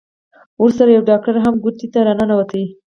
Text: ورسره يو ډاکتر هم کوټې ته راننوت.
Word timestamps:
ورسره 0.61 0.89
يو 0.95 1.03
ډاکتر 1.09 1.35
هم 1.45 1.55
کوټې 1.63 1.87
ته 1.93 1.99
راننوت. 2.07 2.51